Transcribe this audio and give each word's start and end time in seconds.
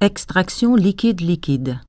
Extraction 0.00 0.76
liquide-liquide. 0.76 1.80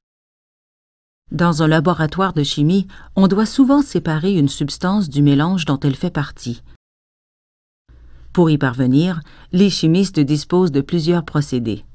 Dans 1.32 1.62
un 1.62 1.68
laboratoire 1.68 2.34
de 2.34 2.42
chimie, 2.42 2.88
on 3.16 3.28
doit 3.28 3.46
souvent 3.46 3.84
séparer 3.84 4.34
une 4.34 4.48
substance 4.48 5.10
du 5.10 5.22
mélange 5.22 5.66
dont 5.66 5.80
elle 5.80 5.96
fait 5.96 6.10
partie. 6.10 6.64
Pour 8.34 8.50
y 8.50 8.58
parvenir, 8.58 9.20
les 9.52 9.70
chimistes 9.70 10.20
disposent 10.20 10.72
de 10.72 10.82
plusieurs 10.82 11.24
procédés. 11.24 11.86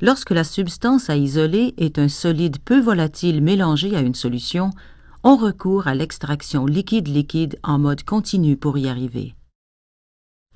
Lorsque 0.00 0.32
la 0.32 0.42
substance 0.42 1.08
à 1.08 1.16
isoler 1.16 1.74
est 1.76 2.00
un 2.00 2.08
solide 2.08 2.58
peu 2.58 2.80
volatile 2.80 3.40
mélangé 3.40 3.94
à 3.94 4.00
une 4.00 4.16
solution, 4.16 4.70
on 5.22 5.36
recourt 5.36 5.86
à 5.86 5.94
l'extraction 5.94 6.66
liquide-liquide 6.66 7.60
en 7.62 7.78
mode 7.78 8.02
continu 8.02 8.56
pour 8.56 8.78
y 8.78 8.88
arriver. 8.88 9.36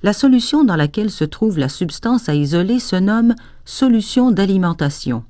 La 0.02 0.12
solution 0.12 0.62
dans 0.62 0.76
laquelle 0.76 1.10
se 1.10 1.24
trouve 1.24 1.58
la 1.58 1.68
substance 1.68 2.28
à 2.28 2.34
isoler 2.34 2.80
se 2.80 2.96
nomme 2.96 3.34
solution 3.64 4.30
d'alimentation. 4.30 5.24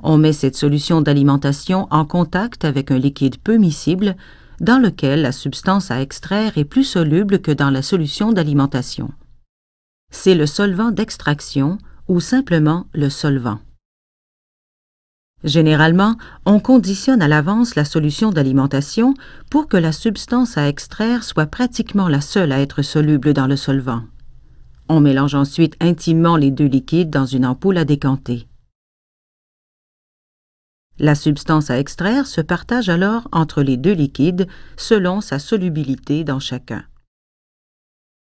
On 0.00 0.16
met 0.16 0.32
cette 0.32 0.56
solution 0.56 1.00
d'alimentation 1.00 1.86
en 1.90 2.04
contact 2.04 2.64
avec 2.64 2.90
un 2.90 2.98
liquide 2.98 3.38
peu 3.38 3.56
miscible 3.56 4.16
dans 4.60 4.78
lequel 4.78 5.22
la 5.22 5.32
substance 5.32 5.90
à 5.90 6.00
extraire 6.00 6.56
est 6.56 6.64
plus 6.64 6.84
soluble 6.84 7.40
que 7.40 7.52
dans 7.52 7.70
la 7.70 7.82
solution 7.82 8.32
d'alimentation. 8.32 9.10
C'est 10.10 10.34
le 10.34 10.46
solvant 10.46 10.90
d'extraction 10.90 11.78
ou 12.08 12.20
simplement 12.20 12.86
le 12.94 13.10
solvant. 13.10 13.58
Généralement, 15.44 16.16
on 16.46 16.60
conditionne 16.60 17.20
à 17.20 17.28
l'avance 17.28 17.74
la 17.74 17.84
solution 17.84 18.30
d'alimentation 18.30 19.14
pour 19.50 19.66
que 19.66 19.76
la 19.76 19.90
substance 19.90 20.56
à 20.56 20.68
extraire 20.68 21.24
soit 21.24 21.46
pratiquement 21.46 22.08
la 22.08 22.20
seule 22.20 22.52
à 22.52 22.60
être 22.60 22.82
soluble 22.82 23.32
dans 23.32 23.48
le 23.48 23.56
solvant. 23.56 24.02
On 24.88 25.00
mélange 25.00 25.34
ensuite 25.34 25.76
intimement 25.80 26.36
les 26.36 26.50
deux 26.50 26.66
liquides 26.66 27.10
dans 27.10 27.26
une 27.26 27.46
ampoule 27.46 27.78
à 27.78 27.84
décanter. 27.84 28.46
La 30.98 31.14
substance 31.16 31.70
à 31.70 31.78
extraire 31.78 32.26
se 32.26 32.40
partage 32.40 32.88
alors 32.88 33.26
entre 33.32 33.62
les 33.62 33.76
deux 33.76 33.94
liquides 33.94 34.46
selon 34.76 35.20
sa 35.20 35.40
solubilité 35.40 36.22
dans 36.22 36.38
chacun. 36.38 36.84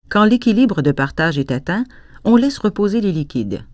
Quand 0.08 0.24
l'équilibre 0.24 0.82
de 0.82 0.92
partage 0.92 1.38
est 1.38 1.50
atteint, 1.50 1.84
on 2.22 2.36
laisse 2.36 2.58
reposer 2.58 3.00
les 3.00 3.12
liquides. 3.12 3.64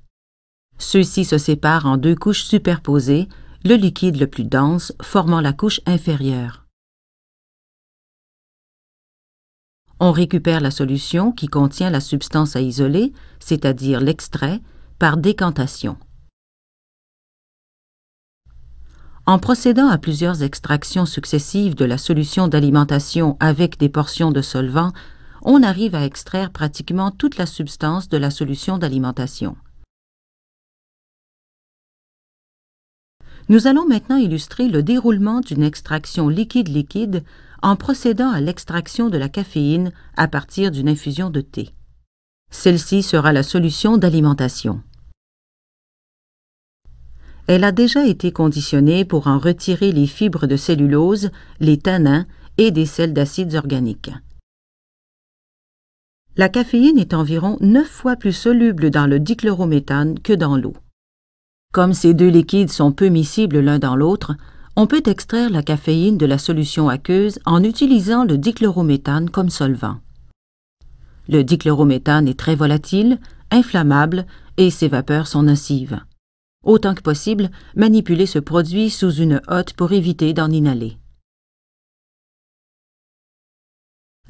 Ceux-ci 0.79 1.25
se 1.25 1.39
séparent 1.39 1.87
en 1.87 1.97
deux 1.97 2.15
couches 2.15 2.45
superposées, 2.45 3.29
le 3.65 3.75
liquide 3.75 4.19
le 4.19 4.27
plus 4.27 4.45
dense 4.45 4.93
formant 5.03 5.41
la 5.41 5.53
couche 5.53 5.81
inférieure. 5.87 6.65
On 10.01 10.12
récupère 10.12 10.61
la 10.61 10.71
solution 10.71 11.33
qui 11.33 11.49
contient 11.49 11.91
la 11.91 12.01
substance 12.01 12.55
à 12.55 12.61
isoler, 12.61 13.12
c'est-à-dire 13.41 14.01
l'extrait, 14.01 14.61
par 15.01 15.17
décantation. 15.17 15.97
En 19.27 19.39
procédant 19.39 19.89
à 19.89 19.99
plusieurs 19.99 20.43
extractions 20.43 21.05
successives 21.05 21.75
de 21.75 21.84
la 21.84 21.99
solution 21.99 22.49
d'alimentation 22.49 23.37
avec 23.41 23.79
des 23.79 23.89
portions 23.89 24.31
de 24.31 24.41
solvant, 24.41 24.93
on 25.43 25.62
arrive 25.62 25.95
à 25.95 26.05
extraire 26.05 26.51
pratiquement 26.51 27.11
toute 27.11 27.37
la 27.37 27.47
substance 27.47 28.09
de 28.09 28.17
la 28.17 28.31
solution 28.31 28.79
d'alimentation. 28.79 29.56
Nous 33.50 33.66
allons 33.66 33.86
maintenant 33.86 34.18
illustrer 34.18 34.68
le 34.68 34.82
déroulement 34.82 35.41
d'une 35.41 35.62
extraction 35.62 36.28
liquide-liquide 36.28 37.24
en 37.62 37.77
procédant 37.77 38.30
à 38.30 38.42
l'extraction 38.42 39.08
de 39.08 39.16
la 39.16 39.30
caféine 39.30 39.91
à 40.16 40.28
partir 40.28 40.70
d'une 40.70 40.88
infusion 40.88 41.30
de 41.30 41.41
thé. 41.41 41.70
Celle-ci 42.50 43.02
sera 43.02 43.32
la 43.32 43.42
solution 43.42 43.96
d'alimentation. 43.96 44.82
Elle 47.46 47.64
a 47.64 47.72
déjà 47.72 48.06
été 48.06 48.32
conditionnée 48.32 49.06
pour 49.06 49.26
en 49.26 49.38
retirer 49.38 49.92
les 49.92 50.06
fibres 50.06 50.46
de 50.46 50.56
cellulose, 50.56 51.30
les 51.60 51.78
tanins 51.78 52.26
et 52.58 52.70
des 52.70 52.84
sels 52.84 53.14
d'acides 53.14 53.54
organiques. 53.54 54.10
La 56.37 56.50
caféine 56.50 56.98
est 56.98 57.14
environ 57.14 57.56
neuf 57.60 57.88
fois 57.88 58.16
plus 58.16 58.34
soluble 58.34 58.91
dans 58.91 59.06
le 59.06 59.19
dichlorométhane 59.19 60.20
que 60.20 60.34
dans 60.34 60.58
l'eau. 60.58 60.75
Comme 61.73 61.93
ces 61.93 62.15
deux 62.15 62.29
liquides 62.29 62.71
sont 62.71 62.93
peu 62.93 63.09
miscibles 63.09 63.61
l'un 63.61 63.79
dans 63.79 63.95
l'autre, 63.95 64.34
on 64.75 64.87
peut 64.87 65.03
extraire 65.06 65.51
la 65.51 65.62
caféine 65.62 66.17
de 66.17 66.25
la 66.25 66.39
solution 66.39 66.89
aqueuse 66.89 67.39
en 67.45 67.62
utilisant 67.62 68.25
le 68.25 68.39
dichlorométhane 68.39 69.29
comme 69.29 69.51
solvant. 69.51 69.99
Le 71.29 71.45
dichlorométhane 71.45 72.27
est 72.27 72.39
très 72.39 72.55
volatile, 72.55 73.19
inflammable 73.51 74.25
et 74.56 74.71
ses 74.71 74.89
vapeurs 74.89 75.27
sont 75.27 75.43
nocives. 75.43 76.01
Autant 76.65 76.95
que 76.95 77.03
possible, 77.03 77.51
manipulez 77.77 78.27
ce 78.27 78.39
produit 78.39 78.89
sous 78.89 79.12
une 79.12 79.43
hotte 79.47 79.75
pour 79.75 79.93
éviter 79.93 80.33
d'en 80.33 80.50
inhaler. 80.50 80.97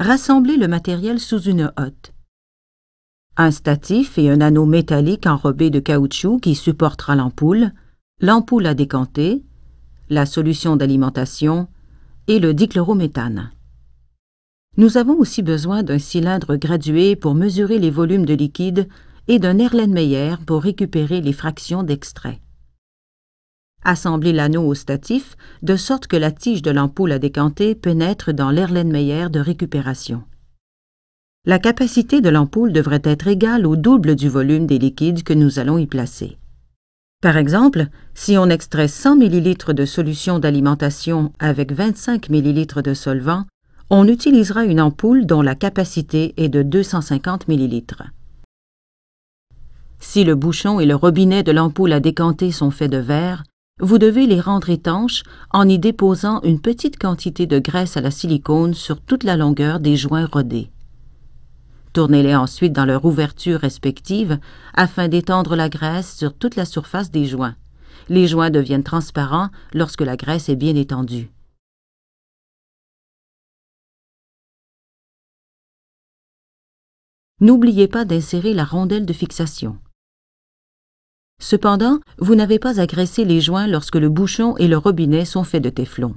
Rassemblez 0.01 0.57
le 0.57 0.69
matériel 0.69 1.21
sous 1.21 1.41
une 1.43 1.73
hotte 1.77 2.13
un 3.41 3.53
statif 3.53 4.19
et 4.19 4.31
un 4.31 4.41
anneau 4.41 4.67
métallique 4.67 5.27
enrobé 5.27 5.71
de 5.71 5.79
caoutchouc 5.79 6.41
qui 6.41 6.57
supportera 6.57 7.15
l'ampoule, 7.15 7.73
l'ampoule 8.21 8.67
à 8.67 8.75
décanter, 8.75 9.45
la 10.09 10.27
solution 10.27 10.75
d'alimentation 10.75 11.69
et 12.27 12.41
le 12.41 12.53
dichlorométhane. 12.53 13.53
Nous 14.77 14.97
avons 14.97 15.17
aussi 15.19 15.43
besoin 15.43 15.85
d'un 15.85 16.01
cylindre 16.01 16.57
gradué 16.57 17.15
pour 17.15 17.37
mesurer 17.37 17.79
les 17.79 17.91
volumes 17.91 18.27
de 18.27 18.35
liquide 18.35 18.89
et 19.29 19.39
d'un 19.39 19.59
Erlenmeyer 19.59 20.35
pour 20.45 20.63
récupérer 20.63 21.21
les 21.21 21.33
fractions 21.33 21.85
d'extrait. 21.85 22.41
Assemblez 23.85 24.33
l'anneau 24.33 24.67
au 24.67 24.75
statif 24.75 25.37
de 25.63 25.77
sorte 25.77 26.09
que 26.09 26.17
la 26.17 26.33
tige 26.33 26.63
de 26.63 26.73
l'ampoule 26.73 27.13
à 27.13 27.21
décanter 27.21 27.77
pénètre 27.77 28.33
dans 28.33 28.51
l'Erlenmeyer 28.51 29.29
de 29.31 29.39
récupération 29.39 30.25
la 31.47 31.59
capacité 31.59 32.21
de 32.21 32.29
l'ampoule 32.29 32.73
devrait 32.73 33.03
être 33.05 33.27
égale 33.27 33.67
au 33.67 33.77
double 33.77 34.17
du 34.17 34.29
volume 34.29 34.67
des 34.67 34.79
liquides 34.79 35.23
que 35.23 35.33
nous 35.33 35.59
allons 35.59 35.79
y 35.79 35.87
placer. 35.87 36.37
Par 37.23 37.37
exemple, 37.37 37.87
si 38.15 38.37
on 38.37 38.49
extrait 38.49 38.89
100 38.89 39.21
ml 39.23 39.75
de 39.75 39.85
solution 39.85 40.39
d'alimentation 40.39 41.33
avec 41.39 41.73
25 41.73 42.29
ml 42.31 42.83
de 42.83 42.95
solvant, 42.95 43.45
on 43.91 44.07
utilisera 44.07 44.65
une 44.65 44.81
ampoule 44.81 45.27
dont 45.27 45.43
la 45.43 45.55
capacité 45.55 46.35
est 46.37 46.49
de 46.49 46.63
250 46.63 47.49
ml. 47.49 48.13
Si 50.01 50.25
le 50.25 50.35
bouchon 50.35 50.81
et 50.81 50.87
le 50.87 50.95
robinet 50.95 51.43
de 51.43 51.53
l'ampoule 51.53 51.93
à 51.93 52.01
décanter 52.01 52.53
sont 52.53 52.71
faits 52.71 52.93
de 52.93 52.99
verre, 52.99 53.43
vous 53.81 53.99
devez 53.99 54.27
les 54.27 54.41
rendre 54.41 54.71
étanches 54.71 55.23
en 55.51 55.69
y 55.69 55.79
déposant 55.79 56.41
une 56.43 56.61
petite 56.61 56.99
quantité 56.99 57.47
de 57.47 57.59
graisse 57.59 57.97
à 57.97 58.01
la 58.01 58.11
silicone 58.11 58.75
sur 58.75 59.01
toute 59.01 59.25
la 59.25 59.37
longueur 59.37 59.81
des 59.81 59.97
joints 59.97 60.29
rodés. 60.31 60.71
Tournez-les 61.93 62.37
ensuite 62.37 62.73
dans 62.73 62.85
leur 62.85 63.05
ouverture 63.05 63.61
respective 63.61 64.39
afin 64.75 65.09
d'étendre 65.09 65.57
la 65.57 65.69
graisse 65.69 66.17
sur 66.17 66.35
toute 66.35 66.57
la 66.57 66.65
surface 66.65 67.11
des 67.11 67.25
joints. 67.25 67.57
Les 68.09 68.27
joints 68.27 68.51
deviennent 68.51 68.85
transparents 68.85 69.51
lorsque 69.73 70.03
la 70.03 70.17
graisse 70.17 70.49
est 70.49 70.57
bien 70.57 70.77
étendue. 70.77 71.31
N'oubliez 77.41 77.87
pas 77.87 78.05
d'insérer 78.05 78.53
la 78.53 78.65
rondelle 78.65 79.07
de 79.07 79.13
fixation. 79.13 79.79
Cependant, 81.41 82.01
vous 82.19 82.35
n'avez 82.35 82.59
pas 82.59 82.85
graisser 82.85 83.25
les 83.25 83.41
joints 83.41 83.69
lorsque 83.69 83.95
le 83.95 84.09
bouchon 84.09 84.57
et 84.57 84.67
le 84.67 84.77
robinet 84.77 85.25
sont 85.25 85.45
faits 85.45 85.63
de 85.63 85.71
téflon. 85.71 86.17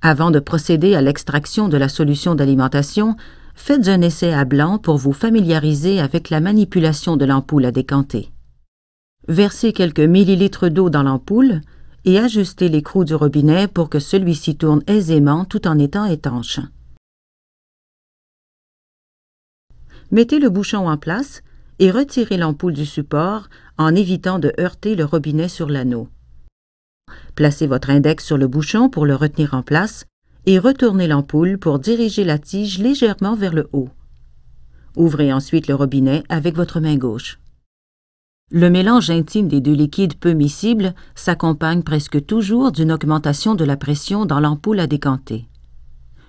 Avant 0.00 0.30
de 0.30 0.40
procéder 0.40 0.94
à 0.94 1.02
l'extraction 1.02 1.68
de 1.68 1.76
la 1.76 1.90
solution 1.90 2.34
d'alimentation, 2.34 3.16
faites 3.62 3.86
un 3.86 4.00
essai 4.00 4.32
à 4.32 4.44
blanc 4.44 4.78
pour 4.78 4.96
vous 4.96 5.12
familiariser 5.12 6.00
avec 6.00 6.30
la 6.30 6.40
manipulation 6.40 7.16
de 7.16 7.24
l'ampoule 7.24 7.64
à 7.64 7.70
décanter. 7.70 8.32
Versez 9.28 9.72
quelques 9.72 10.00
millilitres 10.00 10.68
d'eau 10.68 10.90
dans 10.90 11.04
l'ampoule 11.04 11.60
et 12.04 12.18
ajustez 12.18 12.68
l'écrou 12.68 13.04
du 13.04 13.14
robinet 13.14 13.68
pour 13.68 13.88
que 13.88 14.00
celui-ci 14.00 14.56
tourne 14.56 14.82
aisément 14.88 15.44
tout 15.44 15.68
en 15.68 15.78
étant 15.78 16.06
étanche. 16.06 16.58
Mettez 20.10 20.40
le 20.40 20.50
bouchon 20.50 20.88
en 20.88 20.96
place 20.96 21.42
et 21.78 21.92
retirez 21.92 22.38
l'ampoule 22.38 22.72
du 22.72 22.84
support 22.84 23.48
en 23.78 23.94
évitant 23.94 24.40
de 24.40 24.52
heurter 24.58 24.96
le 24.96 25.04
robinet 25.04 25.48
sur 25.48 25.68
l'anneau. 25.68 26.08
Placez 27.36 27.68
votre 27.68 27.90
index 27.90 28.26
sur 28.26 28.38
le 28.38 28.48
bouchon 28.48 28.90
pour 28.90 29.06
le 29.06 29.14
retenir 29.14 29.54
en 29.54 29.62
place 29.62 30.04
et 30.46 30.58
retournez 30.58 31.06
l'ampoule 31.06 31.58
pour 31.58 31.78
diriger 31.78 32.24
la 32.24 32.38
tige 32.38 32.78
légèrement 32.78 33.34
vers 33.34 33.54
le 33.54 33.68
haut. 33.72 33.88
Ouvrez 34.96 35.32
ensuite 35.32 35.68
le 35.68 35.74
robinet 35.74 36.22
avec 36.28 36.56
votre 36.56 36.80
main 36.80 36.96
gauche. 36.96 37.38
Le 38.50 38.68
mélange 38.68 39.08
intime 39.08 39.48
des 39.48 39.62
deux 39.62 39.72
liquides 39.72 40.18
peu 40.18 40.32
miscibles 40.32 40.94
s'accompagne 41.14 41.82
presque 41.82 42.26
toujours 42.26 42.70
d'une 42.70 42.92
augmentation 42.92 43.54
de 43.54 43.64
la 43.64 43.78
pression 43.78 44.26
dans 44.26 44.40
l'ampoule 44.40 44.80
à 44.80 44.86
décanter. 44.86 45.46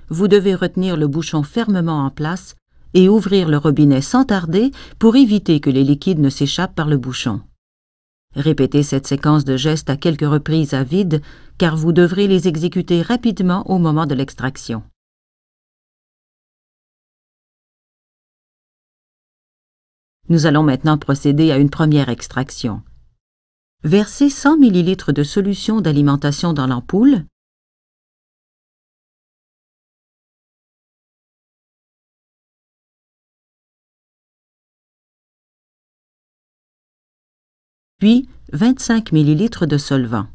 Vous 0.07 0.30
devez 0.30 0.56
retenir 0.56 0.95
le 0.95 1.07
bouchon 1.07 1.44
fermement 1.44 2.06
en 2.06 2.10
place 2.10 2.56
et 2.94 3.10
ouvrir 3.10 3.50
le 3.50 3.57
robinet 3.57 4.01
sans 4.01 4.24
tarder 4.24 4.71
pour 5.00 5.15
éviter 5.15 5.60
que 5.60 5.69
les 5.69 5.83
liquides 5.83 6.19
ne 6.19 6.30
s'échappent 6.30 6.75
par 6.75 6.88
le 6.88 6.98
bouchon. 6.98 7.42
Répétez 8.36 8.82
cette 8.82 9.06
séquence 9.06 9.46
de 9.46 9.58
gestes 9.58 9.90
à 9.90 9.98
quelques 9.98 10.22
reprises 10.22 10.74
à 10.74 10.84
vide, 10.84 11.22
car 11.58 11.76
vous 11.76 11.92
devrez 11.92 12.28
les 12.28 12.48
exécuter 12.48 13.02
rapidement 13.02 13.70
au 13.70 13.78
moment 13.78 14.06
de 14.06 14.16
l'extraction. 14.16 14.84
Nous 20.30 20.46
allons 20.46 20.64
maintenant 20.64 20.98
procéder 20.98 21.52
à 21.52 21.58
une 21.58 21.70
première 21.70 22.10
extraction. 22.10 22.82
Versez 23.84 24.30
100 24.30 24.62
ml 24.64 25.14
de 25.14 25.24
solution 25.24 25.82
d'alimentation 25.82 26.54
dans 26.54 26.68
l'ampoule. 26.68 27.26
Puis 38.04 38.28
25 38.52 39.14
ml 39.14 39.66
de 39.66 39.78
solvant. 39.78 40.28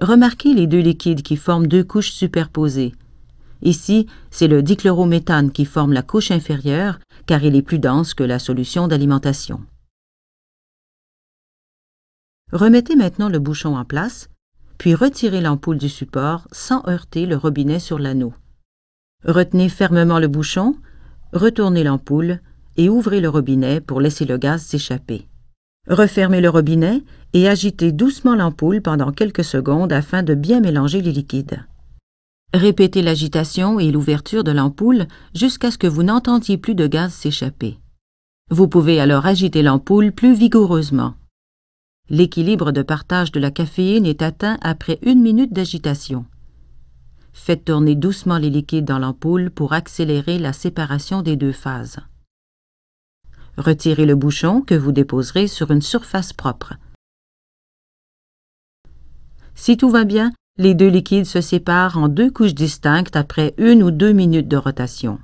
Remarquez 0.00 0.52
les 0.52 0.66
deux 0.66 0.80
liquides 0.80 1.22
qui 1.22 1.36
forment 1.36 1.68
deux 1.68 1.84
couches 1.84 2.10
superposées. 2.10 2.92
Ici, 3.62 4.08
c'est 4.32 4.48
le 4.48 4.64
dichlorométhane 4.64 5.52
qui 5.52 5.64
forme 5.64 5.92
la 5.92 6.02
couche 6.02 6.32
inférieure 6.32 6.98
car 7.26 7.44
il 7.44 7.54
est 7.54 7.62
plus 7.62 7.78
dense 7.78 8.14
que 8.14 8.24
la 8.24 8.40
solution 8.40 8.88
d'alimentation. 8.88 9.64
Remettez 12.50 12.96
maintenant 12.96 13.28
le 13.28 13.38
bouchon 13.38 13.76
en 13.76 13.84
place, 13.84 14.28
puis 14.76 14.96
retirez 14.96 15.40
l'ampoule 15.40 15.78
du 15.78 15.88
support 15.88 16.48
sans 16.50 16.84
heurter 16.88 17.26
le 17.26 17.36
robinet 17.36 17.78
sur 17.78 18.00
l'anneau. 18.00 18.34
Retenez 19.24 19.68
fermement 19.68 20.18
le 20.18 20.26
bouchon, 20.26 20.74
retournez 21.32 21.84
l'ampoule 21.84 22.40
et 22.76 22.88
ouvrez 22.88 23.20
le 23.20 23.28
robinet 23.28 23.80
pour 23.80 24.00
laisser 24.00 24.24
le 24.24 24.38
gaz 24.38 24.62
s'échapper. 24.62 25.26
Refermez 25.88 26.40
le 26.40 26.50
robinet 26.50 27.02
et 27.32 27.48
agitez 27.48 27.92
doucement 27.92 28.36
l'ampoule 28.36 28.82
pendant 28.82 29.12
quelques 29.12 29.44
secondes 29.44 29.92
afin 29.92 30.22
de 30.22 30.34
bien 30.34 30.60
mélanger 30.60 31.00
les 31.00 31.12
liquides. 31.12 31.64
Répétez 32.52 33.02
l'agitation 33.02 33.78
et 33.78 33.90
l'ouverture 33.90 34.44
de 34.44 34.50
l'ampoule 34.50 35.06
jusqu'à 35.34 35.70
ce 35.70 35.78
que 35.78 35.86
vous 35.86 36.02
n'entendiez 36.02 36.58
plus 36.58 36.74
de 36.74 36.86
gaz 36.86 37.12
s'échapper. 37.12 37.78
Vous 38.50 38.66
pouvez 38.66 39.00
alors 39.00 39.26
agiter 39.26 39.62
l'ampoule 39.62 40.10
plus 40.10 40.34
vigoureusement. 40.34 41.14
L'équilibre 42.08 42.72
de 42.72 42.82
partage 42.82 43.30
de 43.30 43.38
la 43.38 43.52
caféine 43.52 44.04
est 44.04 44.22
atteint 44.22 44.58
après 44.62 44.98
une 45.02 45.22
minute 45.22 45.52
d'agitation. 45.52 46.24
Faites 47.42 47.64
tourner 47.64 47.94
doucement 47.94 48.36
les 48.36 48.50
liquides 48.50 48.84
dans 48.84 48.98
l'ampoule 48.98 49.50
pour 49.50 49.72
accélérer 49.72 50.38
la 50.38 50.52
séparation 50.52 51.22
des 51.22 51.36
deux 51.36 51.52
phases. 51.52 51.96
Retirez 53.56 54.04
le 54.04 54.14
bouchon 54.14 54.60
que 54.60 54.74
vous 54.74 54.92
déposerez 54.92 55.46
sur 55.46 55.70
une 55.70 55.80
surface 55.80 56.34
propre. 56.34 56.74
Si 59.54 59.78
tout 59.78 59.88
va 59.88 60.04
bien, 60.04 60.32
les 60.58 60.74
deux 60.74 60.88
liquides 60.88 61.24
se 61.24 61.40
séparent 61.40 61.96
en 61.96 62.08
deux 62.08 62.30
couches 62.30 62.54
distinctes 62.54 63.16
après 63.16 63.54
une 63.56 63.82
ou 63.82 63.90
deux 63.90 64.12
minutes 64.12 64.48
de 64.48 64.58
rotation. 64.58 65.18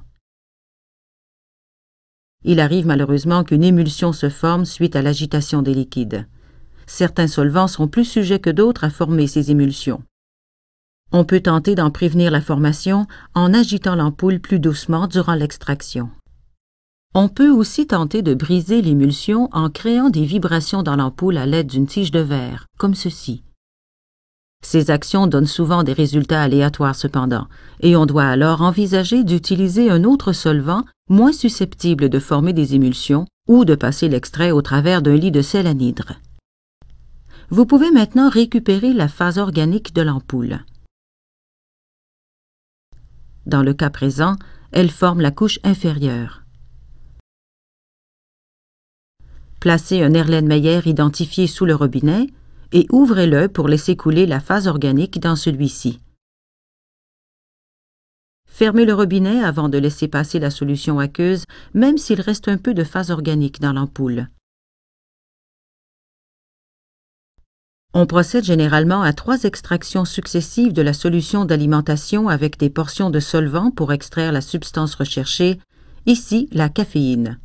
Il 2.45 2.61
arrive 2.61 2.87
malheureusement 2.87 3.45
qu'une 3.45 3.63
émulsion 3.63 4.15
se 4.15 4.31
forme 4.31 4.65
suite 4.65 4.97
à 4.97 5.03
l'agitation 5.03 5.61
des 5.61 5.75
liquides. 5.75 6.27
Certains 6.87 7.29
solvants 7.29 7.69
sont 7.69 7.89
plus 7.89 8.07
sujets 8.07 8.41
que 8.41 8.49
d'autres 8.49 8.85
à 8.85 8.91
former 8.91 9.27
ces 9.27 9.51
émulsions. 9.51 10.03
On 11.13 11.25
peut 11.25 11.41
tenter 11.41 11.75
d'en 11.75 11.91
prévenir 11.91 12.31
la 12.31 12.41
formation 12.41 13.07
en 13.35 13.55
agitant 13.55 13.95
l'ampoule 13.95 14.41
plus 14.41 14.59
doucement 14.59 15.07
durant 15.07 15.35
l'extraction. 15.35 16.11
On 17.15 17.29
peut 17.29 17.51
aussi 17.51 17.87
tenter 17.87 18.23
de 18.23 18.35
briser 18.35 18.83
l'émulsion 18.83 19.49
en 19.53 19.71
créant 19.71 20.11
des 20.11 20.25
vibrations 20.25 20.83
dans 20.83 20.97
l'ampoule 20.97 21.39
à 21.39 21.47
l'aide 21.47 21.69
d'une 21.69 21.87
tige 21.87 22.11
de 22.11 22.21
verre, 22.21 22.67
comme 22.77 22.95
ceci. 22.95 23.43
Ces 24.63 24.91
actions 24.91 25.27
donnent 25.27 25.47
souvent 25.47 25.85
des 25.85 25.93
résultats 25.93 26.43
aléatoires 26.43 26.97
cependant, 26.97 27.47
et 27.81 27.95
on 27.97 28.05
doit 28.05 28.27
alors 28.27 28.63
envisager 28.63 29.23
d'utiliser 29.23 29.91
un 29.91 30.03
autre 30.03 30.33
solvant 30.33 30.85
moins 31.09 31.33
susceptible 31.33 32.09
de 32.09 32.19
former 32.19 32.53
des 32.53 32.75
émulsions 32.75 33.27
ou 33.49 33.65
de 33.65 33.77
passer 33.77 34.09
l'extrait 34.09 34.51
au 34.51 34.61
travers 34.61 35.03
d'un 35.03 35.15
lit 35.15 35.31
de 35.31 35.41
sel 35.41 35.69
anhydre. 35.69 36.15
Vous 37.49 37.65
pouvez 37.65 37.93
maintenant 37.93 38.29
récupérer 38.29 38.93
la 38.93 39.07
phase 39.07 39.39
organique 39.39 39.95
de 39.95 40.03
l'ampoule. 40.03 40.65
Dans 43.47 43.63
le 43.63 43.75
cas 43.75 43.91
présent, 43.91 44.37
elle 44.73 44.91
forme 44.91 45.21
la 45.21 45.31
couche 45.31 45.61
inférieure. 45.63 46.43
Placez 49.61 50.03
un 50.03 50.13
Erlenmeyer 50.15 50.81
identifié 50.85 51.47
sous 51.47 51.65
le 51.65 51.75
robinet 51.75 52.27
et 52.73 52.87
ouvrez-le 52.91 53.49
pour 53.49 53.69
laisser 53.69 53.97
couler 53.97 54.27
la 54.27 54.41
phase 54.41 54.67
organique 54.67 55.21
dans 55.21 55.37
celui-ci. 55.37 56.01
Fermez 58.47 58.85
le 58.85 58.95
robinet 58.95 59.45
avant 59.45 59.69
de 59.69 59.79
laisser 59.79 60.09
passer 60.09 60.39
la 60.39 60.51
solution 60.51 60.99
aqueuse, 60.99 61.45
même 61.75 61.99
s'il 61.99 62.21
reste 62.21 62.49
un 62.49 62.59
peu 62.59 62.75
de 62.75 62.85
phase 62.85 63.11
organique 63.11 63.61
dans 63.61 63.73
l'ampoule. 63.73 64.29
On 67.99 68.05
procède 68.05 68.45
généralement 68.45 69.01
à 69.01 69.15
trois 69.15 69.45
extractions 69.45 70.05
successives 70.05 70.75
de 70.75 70.83
la 70.83 70.93
solution 70.93 71.47
d'alimentation 71.47 72.29
avec 72.29 72.59
des 72.59 72.69
portions 72.69 73.09
de 73.09 73.21
solvant 73.21 73.71
pour 73.71 73.91
extraire 73.91 74.33
la 74.33 74.43
substance 74.43 74.95
recherchée, 74.95 75.59
ici 76.05 76.47
la 76.53 76.69
caféine. 76.69 77.39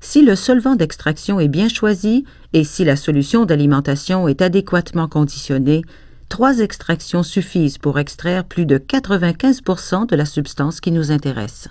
Si 0.00 0.20
le 0.20 0.36
solvant 0.36 0.76
d'extraction 0.76 1.40
est 1.40 1.48
bien 1.48 1.70
choisi 1.70 2.26
et 2.52 2.62
si 2.62 2.84
la 2.84 2.96
solution 2.96 3.46
d'alimentation 3.46 4.28
est 4.28 4.42
adéquatement 4.42 5.08
conditionnée, 5.08 5.80
trois 6.28 6.58
extractions 6.58 7.22
suffisent 7.22 7.78
pour 7.78 7.98
extraire 7.98 8.44
plus 8.44 8.66
de 8.66 8.76
95 8.76 9.62
de 10.06 10.16
la 10.16 10.26
substance 10.26 10.82
qui 10.82 10.92
nous 10.92 11.10
intéresse. 11.12 11.70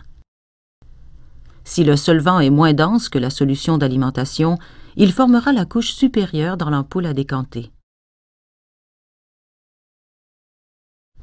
Si 1.67 1.83
le 1.83 1.97
solvant 1.97 2.39
est 2.39 2.49
moins 2.49 2.73
dense 2.73 3.09
que 3.09 3.19
la 3.19 3.29
solution 3.29 3.77
d'alimentation, 3.77 4.57
il 4.95 5.11
formera 5.11 5.51
la 5.51 5.65
couche 5.65 5.91
supérieure 5.91 6.55
dans 6.55 6.69
l'ampoule 6.69 7.05
à 7.05 7.13
décanter. 7.13 7.73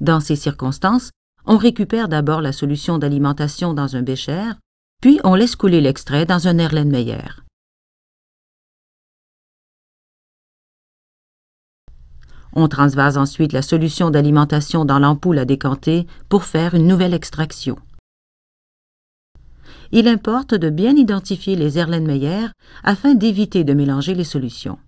Dans 0.02 0.20
ces 0.20 0.36
circonstances, 0.36 1.12
on 1.46 1.56
récupère 1.56 2.08
d'abord 2.08 2.42
la 2.42 2.52
solution 2.52 2.98
d'alimentation 2.98 3.72
dans 3.72 3.96
un 3.96 4.02
bécher, 4.02 4.52
puis 5.00 5.18
on 5.24 5.34
laisse 5.34 5.56
couler 5.56 5.80
l'extrait 5.80 6.26
dans 6.26 6.46
un 6.46 6.58
Erlenmeyer. 6.58 7.24
On 12.52 12.68
transvase 12.68 13.16
ensuite 13.16 13.54
la 13.54 13.62
solution 13.62 14.10
d'alimentation 14.10 14.84
dans 14.84 14.98
l'ampoule 14.98 15.38
à 15.38 15.46
décanter 15.46 16.06
pour 16.28 16.44
faire 16.44 16.74
une 16.74 16.86
nouvelle 16.86 17.14
extraction. 17.14 17.78
Il 19.92 20.08
importe 20.08 20.54
de 20.54 20.70
bien 20.70 20.96
identifier 20.96 21.56
les 21.56 21.78
Erlenmeyer 21.78 22.46
afin 22.82 23.14
d'éviter 23.14 23.64
de 23.64 23.74
mélanger 23.74 24.14
les 24.14 24.24
solutions. 24.24 24.78